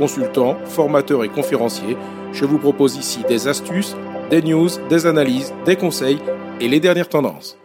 [0.00, 1.94] consultant, formateur et conférencier.
[2.32, 3.94] Je vous propose ici des astuces,
[4.30, 6.18] des news, des analyses, des conseils
[6.58, 7.58] et les dernières tendances.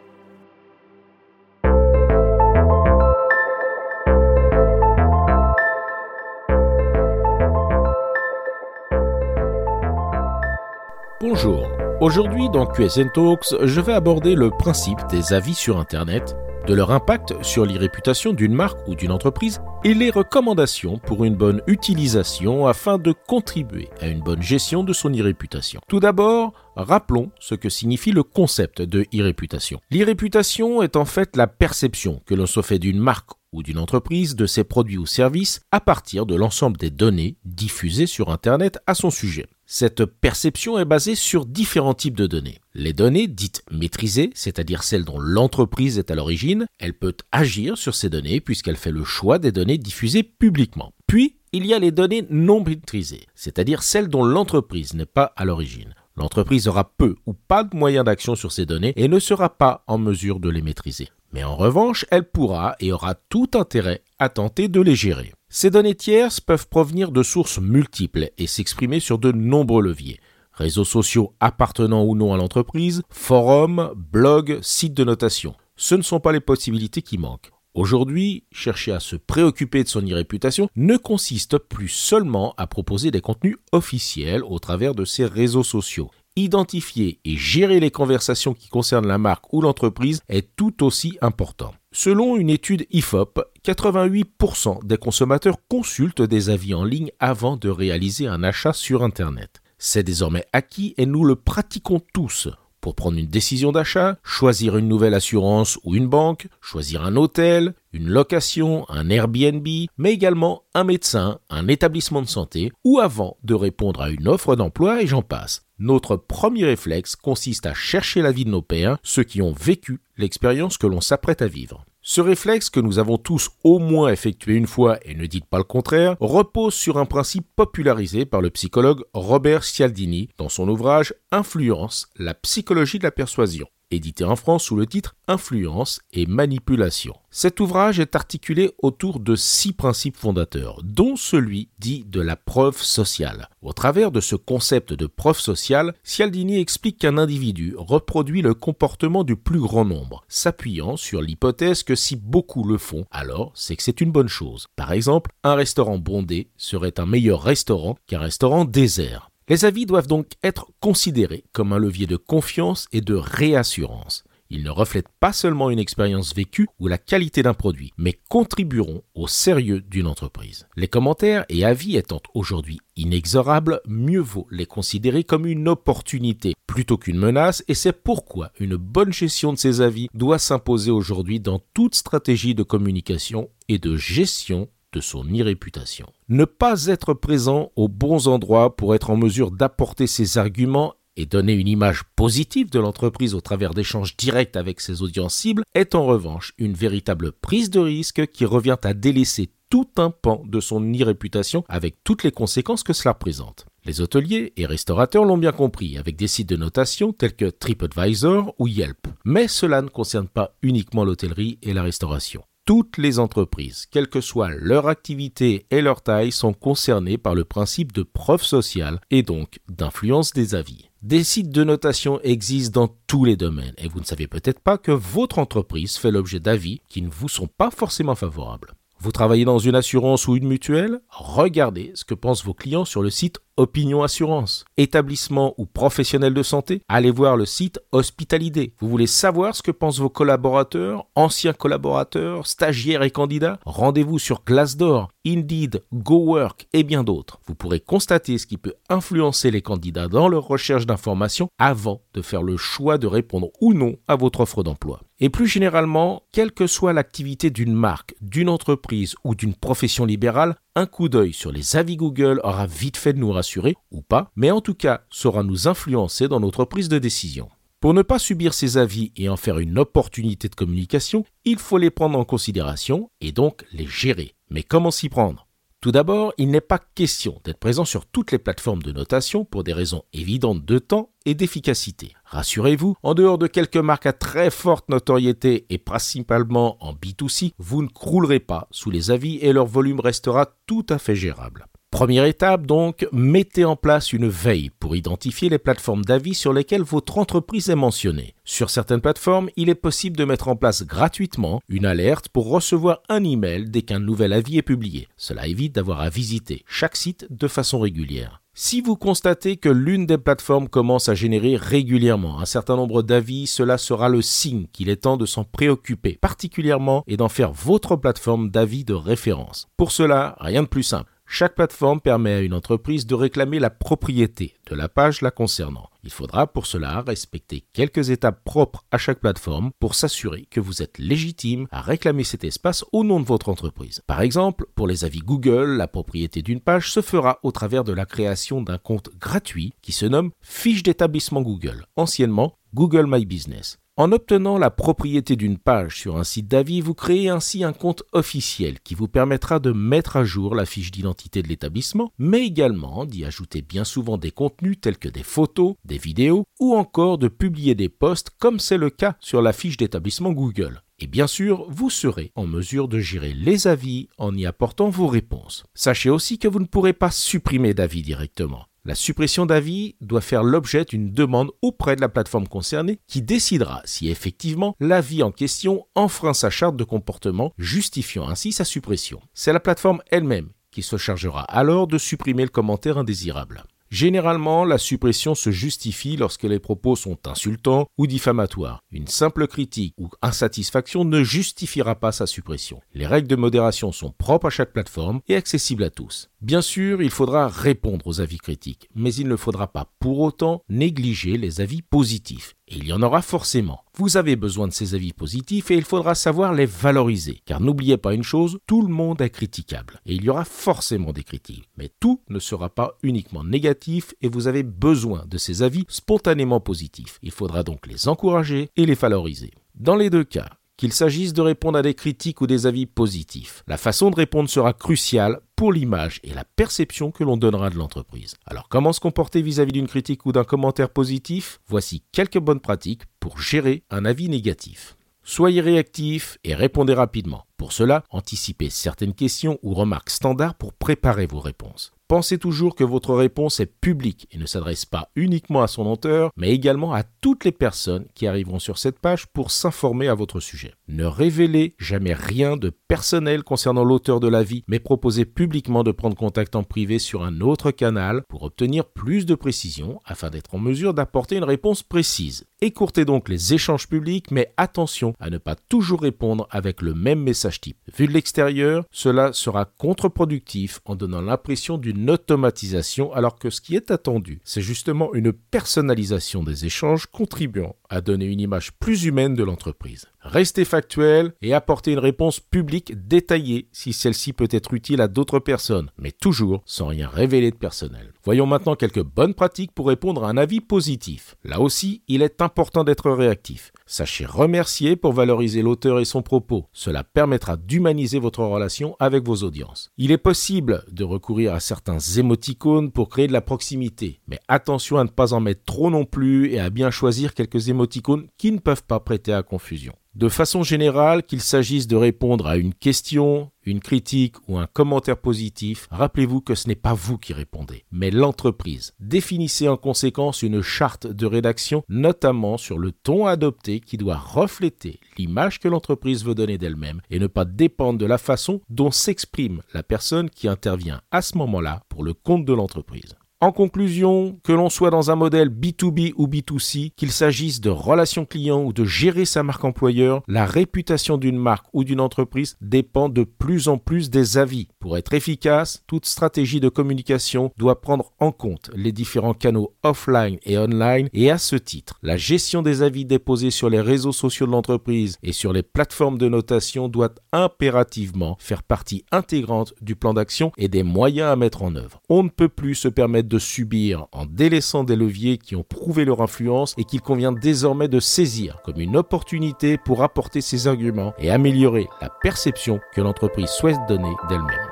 [11.22, 11.70] Bonjour,
[12.02, 16.92] aujourd'hui dans QSN Talks, je vais aborder le principe des avis sur Internet, de leur
[16.92, 22.68] impact sur l'irréputation d'une marque ou d'une entreprise et les recommandations pour une bonne utilisation
[22.68, 25.80] afin de contribuer à une bonne gestion de son irréputation.
[25.88, 29.80] Tout d'abord, rappelons ce que signifie le concept de irréputation.
[29.92, 34.36] L'irréputation est en fait la perception que l'on se fait d'une marque ou d'une entreprise
[34.36, 38.96] de ses produits ou services à partir de l'ensemble des données diffusées sur Internet à
[38.96, 39.46] son sujet.
[39.68, 42.60] Cette perception est basée sur différents types de données.
[42.76, 47.96] Les données dites maîtrisées, c'est-à-dire celles dont l'entreprise est à l'origine, elle peut agir sur
[47.96, 50.94] ces données puisqu'elle fait le choix des données diffusées publiquement.
[51.08, 55.46] Puis, il y a les données non maîtrisées, c'est-à-dire celles dont l'entreprise n'est pas à
[55.46, 55.96] l'origine.
[56.16, 59.84] L'entreprise aura peu ou pas de moyens d'action sur ces données et ne sera pas
[59.88, 61.10] en mesure de les maîtriser.
[61.34, 65.34] Mais en revanche, elle pourra et aura tout intérêt à tenter de les gérer.
[65.58, 70.20] Ces données tierces peuvent provenir de sources multiples et s'exprimer sur de nombreux leviers.
[70.52, 75.56] Réseaux sociaux appartenant ou non à l'entreprise, forums, blogs, sites de notation.
[75.78, 77.54] Ce ne sont pas les possibilités qui manquent.
[77.74, 83.22] Aujourd'hui, chercher à se préoccuper de son irréputation ne consiste plus seulement à proposer des
[83.22, 86.12] contenus officiels au travers de ces réseaux sociaux.
[86.38, 91.74] Identifier et gérer les conversations qui concernent la marque ou l'entreprise est tout aussi important.
[91.94, 98.28] Selon une étude IFOP, 88% des consommateurs consultent des avis en ligne avant de réaliser
[98.28, 99.62] un achat sur Internet.
[99.78, 102.50] C'est désormais acquis et nous le pratiquons tous
[102.86, 107.74] pour prendre une décision d'achat, choisir une nouvelle assurance ou une banque, choisir un hôtel,
[107.94, 113.56] une location, un Airbnb, mais également un médecin, un établissement de santé, ou avant de
[113.56, 115.66] répondre à une offre d'emploi et j'en passe.
[115.80, 120.78] Notre premier réflexe consiste à chercher l'avis de nos pairs, ceux qui ont vécu l'expérience
[120.78, 121.86] que l'on s'apprête à vivre.
[122.08, 125.58] Ce réflexe que nous avons tous au moins effectué une fois, et ne dites pas
[125.58, 131.16] le contraire, repose sur un principe popularisé par le psychologue Robert Cialdini dans son ouvrage
[131.32, 137.16] Influence, la psychologie de la persuasion édité en France sous le titre Influence et manipulation.
[137.32, 142.82] Cet ouvrage est articulé autour de six principes fondateurs, dont celui dit de la preuve
[142.82, 143.50] sociale.
[143.62, 149.24] Au travers de ce concept de preuve sociale, Cialdini explique qu'un individu reproduit le comportement
[149.24, 153.84] du plus grand nombre, s'appuyant sur l'hypothèse que si beaucoup le font, alors c'est que
[153.84, 154.68] c'est une bonne chose.
[154.76, 159.32] Par exemple, un restaurant bondé serait un meilleur restaurant qu'un restaurant désert.
[159.48, 164.24] Les avis doivent donc être considérés comme un levier de confiance et de réassurance.
[164.50, 169.04] Ils ne reflètent pas seulement une expérience vécue ou la qualité d'un produit, mais contribueront
[169.14, 170.68] au sérieux d'une entreprise.
[170.76, 176.98] Les commentaires et avis étant aujourd'hui inexorables, mieux vaut les considérer comme une opportunité plutôt
[176.98, 181.60] qu'une menace, et c'est pourquoi une bonne gestion de ces avis doit s'imposer aujourd'hui dans
[181.74, 186.08] toute stratégie de communication et de gestion de son irréputation.
[186.30, 191.26] Ne pas être présent aux bons endroits pour être en mesure d'apporter ses arguments et
[191.26, 195.96] donner une image positive de l'entreprise au travers d'échanges directs avec ses audiences cibles est
[195.96, 200.60] en revanche une véritable prise de risque qui revient à délaisser tout un pan de
[200.60, 203.66] son irréputation avec toutes les conséquences que cela présente.
[203.84, 208.56] Les hôteliers et restaurateurs l'ont bien compris avec des sites de notation tels que TripAdvisor
[208.60, 209.08] ou Yelp.
[209.26, 212.44] Mais cela ne concerne pas uniquement l'hôtellerie et la restauration.
[212.66, 217.46] Toutes les entreprises, quelle que soit leur activité et leur taille, sont concernées par le
[217.46, 220.90] principe de preuve sociale et donc d'influence des avis.
[221.04, 224.80] Des sites de notation existent dans tous les domaines et vous ne savez peut-être pas
[224.80, 228.74] que votre entreprise fait l'objet d'avis qui ne vous sont pas forcément favorables.
[229.00, 231.00] Vous travaillez dans une assurance ou une mutuelle?
[231.10, 234.66] Regardez ce que pensent vos clients sur le site Opinion Assurance.
[234.78, 236.82] Établissement ou professionnel de santé?
[236.88, 238.74] Allez voir le site Hospitalidé.
[238.80, 243.60] Vous voulez savoir ce que pensent vos collaborateurs, anciens collaborateurs, stagiaires et candidats?
[243.66, 247.40] Rendez-vous sur Glassdoor, Indeed, GoWork et bien d'autres.
[247.46, 252.22] Vous pourrez constater ce qui peut influencer les candidats dans leur recherche d'informations avant de
[252.22, 255.02] faire le choix de répondre ou non à votre offre d'emploi.
[255.26, 260.56] Et plus généralement, quelle que soit l'activité d'une marque, d'une entreprise ou d'une profession libérale,
[260.76, 264.30] un coup d'œil sur les avis Google aura vite fait de nous rassurer, ou pas,
[264.36, 267.50] mais en tout cas saura nous influencer dans notre prise de décision.
[267.80, 271.80] Pour ne pas subir ces avis et en faire une opportunité de communication, il faut
[271.80, 274.36] les prendre en considération et donc les gérer.
[274.52, 275.45] Mais comment s'y prendre?
[275.86, 279.64] Tout d'abord, il n'est pas question d'être présent sur toutes les plateformes de notation pour
[279.64, 282.16] des raisons évidentes de temps et d'efficacité.
[282.26, 287.84] Rassurez-vous, en dehors de quelques marques à très forte notoriété et principalement en B2C, vous
[287.84, 291.68] ne croulerez pas sous les avis et leur volume restera tout à fait gérable.
[291.96, 296.84] Première étape donc, mettez en place une veille pour identifier les plateformes d'avis sur lesquelles
[296.84, 298.36] votre entreprise est mentionnée.
[298.44, 303.00] Sur certaines plateformes, il est possible de mettre en place gratuitement une alerte pour recevoir
[303.08, 305.08] un email dès qu'un nouvel avis est publié.
[305.16, 308.42] Cela évite d'avoir à visiter chaque site de façon régulière.
[308.54, 313.48] Si vous constatez que l'une des plateformes commence à générer régulièrement un certain nombre d'avis,
[313.48, 317.96] cela sera le signe qu'il est temps de s'en préoccuper particulièrement et d'en faire votre
[317.96, 319.68] plateforme d'avis de référence.
[319.78, 321.15] Pour cela, rien de plus simple.
[321.28, 325.90] Chaque plateforme permet à une entreprise de réclamer la propriété de la page la concernant.
[326.04, 330.82] Il faudra pour cela respecter quelques étapes propres à chaque plateforme pour s'assurer que vous
[330.82, 334.02] êtes légitime à réclamer cet espace au nom de votre entreprise.
[334.08, 337.94] Par exemple, pour les avis Google, la propriété d'une page se fera au travers de
[337.94, 343.78] la création d'un compte gratuit qui se nomme Fiche d'établissement Google, anciennement Google My Business.
[343.98, 348.04] En obtenant la propriété d'une page sur un site d'avis, vous créez ainsi un compte
[348.12, 353.06] officiel qui vous permettra de mettre à jour la fiche d'identité de l'établissement, mais également
[353.06, 357.30] d'y ajouter bien souvent des contenus tels que des photos, des vidéos ou encore de
[357.30, 360.82] publier des posts comme c'est le cas sur la fiche d'établissement Google.
[361.00, 365.08] Et bien sûr, vous serez en mesure de gérer les avis en y apportant vos
[365.08, 365.64] réponses.
[365.74, 368.66] Sachez aussi que vous ne pourrez pas supprimer d'avis directement.
[368.88, 373.82] La suppression d'avis doit faire l'objet d'une demande auprès de la plateforme concernée qui décidera
[373.84, 379.22] si effectivement l'avis en question enfreint sa charte de comportement, justifiant ainsi sa suppression.
[379.34, 383.64] C'est la plateforme elle-même qui se chargera alors de supprimer le commentaire indésirable.
[383.90, 388.82] Généralement, la suppression se justifie lorsque les propos sont insultants ou diffamatoires.
[388.92, 392.82] Une simple critique ou insatisfaction ne justifiera pas sa suppression.
[392.94, 396.30] Les règles de modération sont propres à chaque plateforme et accessibles à tous.
[396.46, 400.62] Bien sûr, il faudra répondre aux avis critiques, mais il ne faudra pas pour autant
[400.70, 402.54] négliger les avis positifs.
[402.68, 403.80] Il y en aura forcément.
[403.98, 407.40] Vous avez besoin de ces avis positifs et il faudra savoir les valoriser.
[407.46, 410.00] Car n'oubliez pas une chose, tout le monde est critiquable.
[410.06, 411.68] Et il y aura forcément des critiques.
[411.78, 416.60] Mais tout ne sera pas uniquement négatif et vous avez besoin de ces avis spontanément
[416.60, 417.18] positifs.
[417.24, 419.50] Il faudra donc les encourager et les valoriser.
[419.74, 423.64] Dans les deux cas, qu'il s'agisse de répondre à des critiques ou des avis positifs.
[423.68, 427.78] La façon de répondre sera cruciale pour l'image et la perception que l'on donnera de
[427.78, 428.36] l'entreprise.
[428.46, 431.60] Alors comment se comporter vis-à-vis d'une critique ou d'un commentaire positif?
[431.68, 434.98] Voici quelques bonnes pratiques pour gérer un avis négatif.
[435.24, 437.46] Soyez réactif et répondez rapidement.
[437.58, 441.95] Pour cela, anticipez certaines questions ou remarques standards pour préparer vos réponses.
[442.08, 446.30] Pensez toujours que votre réponse est publique et ne s'adresse pas uniquement à son auteur,
[446.38, 450.40] mais également à toutes les personnes qui arriveront sur cette page pour s'informer à votre
[450.40, 450.76] sujet.
[450.88, 456.16] Ne révélez jamais rien de personnel concernant l'auteur de l'avis, mais proposez publiquement de prendre
[456.16, 460.60] contact en privé sur un autre canal pour obtenir plus de précision afin d'être en
[460.60, 462.46] mesure d'apporter une réponse précise.
[462.62, 467.22] Écourtez donc les échanges publics, mais attention à ne pas toujours répondre avec le même
[467.22, 467.78] message type.
[467.98, 473.76] Vu de l'extérieur, cela sera contre-productif en donnant l'impression d'une automatisation alors que ce qui
[473.76, 479.34] est attendu, c'est justement une personnalisation des échanges contribuant à donner une image plus humaine
[479.34, 480.06] de l'entreprise.
[480.26, 485.38] Restez factuel et apportez une réponse publique détaillée si celle-ci peut être utile à d'autres
[485.38, 488.12] personnes, mais toujours sans rien révéler de personnel.
[488.24, 491.36] Voyons maintenant quelques bonnes pratiques pour répondre à un avis positif.
[491.44, 493.72] Là aussi, il est important d'être réactif.
[493.86, 496.66] Sachez remercier pour valoriser l'auteur et son propos.
[496.74, 499.92] Cela permettra d'humaniser votre relation avec vos audiences.
[500.00, 504.98] Il est possible de recourir à certains émoticônes pour créer de la proximité, mais attention
[504.98, 508.52] à ne pas en mettre trop non plus et à bien choisir quelques émoticônes qui
[508.52, 509.94] ne peuvent pas prêter à confusion.
[510.16, 515.18] De façon générale, qu'il s'agisse de répondre à une question, une critique ou un commentaire
[515.18, 518.94] positif, rappelez-vous que ce n'est pas vous qui répondez, mais l'entreprise.
[519.02, 525.02] Définissez en conséquence une charte de rédaction, notamment sur le ton adopté qui doit refléter
[525.18, 529.64] l'image que l'entreprise veut donner d'elle-même et ne pas dépendre de la façon dont s'exprime
[529.74, 533.16] la personne qui intervient à ce moment-là pour le compte de l'entreprise.
[533.46, 538.26] En conclusion, que l'on soit dans un modèle B2B ou B2C, qu'il s'agisse de relations
[538.26, 543.08] clients ou de gérer sa marque employeur, la réputation d'une marque ou d'une entreprise dépend
[543.08, 544.68] de plus en plus des avis.
[544.80, 550.40] Pour être efficace, toute stratégie de communication doit prendre en compte les différents canaux offline
[550.44, 554.48] et online et à ce titre, la gestion des avis déposés sur les réseaux sociaux
[554.48, 560.16] de l'entreprise et sur les plateformes de notation doit impérativement faire partie intégrante du plan
[560.16, 562.02] d'action et des moyens à mettre en œuvre.
[562.10, 566.06] On ne peut plus se permettre de subir en délaissant des leviers qui ont prouvé
[566.06, 571.14] leur influence et qu'il convient désormais de saisir comme une opportunité pour apporter ses arguments
[571.18, 574.70] et améliorer la perception que l'entreprise souhaite donner d'elle-même.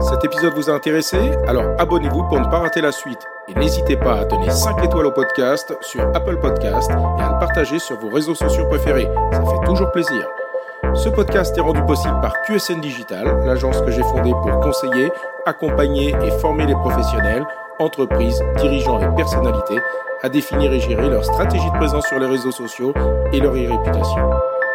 [0.00, 1.18] Cet épisode vous a intéressé?
[1.46, 3.24] Alors abonnez-vous pour ne pas rater la suite.
[3.48, 7.38] Et n'hésitez pas à donner 5 étoiles au podcast sur Apple Podcast et à le
[7.38, 9.08] partager sur vos réseaux sociaux préférés.
[9.32, 10.26] Ça fait toujours plaisir.
[10.94, 15.10] Ce podcast est rendu possible par QSN Digital, l'agence que j'ai fondée pour conseiller,
[15.44, 17.44] accompagner et former les professionnels,
[17.80, 19.78] entreprises, dirigeants et personnalités
[20.22, 22.94] à définir et gérer leur stratégie de présence sur les réseaux sociaux
[23.32, 24.30] et leur e-réputation.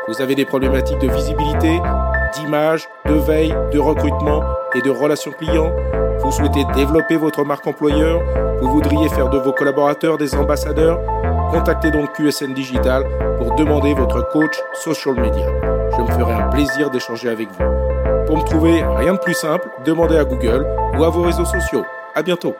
[0.09, 1.79] Vous avez des problématiques de visibilité,
[2.33, 4.43] d'image, de veille, de recrutement
[4.75, 5.71] et de relations clients
[6.19, 8.21] Vous souhaitez développer votre marque employeur
[8.61, 10.99] Vous voudriez faire de vos collaborateurs des ambassadeurs
[11.51, 13.05] Contactez donc QSN Digital
[13.37, 15.78] pour demander votre coach social media.
[16.19, 17.63] Je me ferai un plaisir d'échanger avec vous.
[18.27, 21.85] Pour me trouver, rien de plus simple, demandez à Google ou à vos réseaux sociaux.
[22.13, 22.55] À bientôt.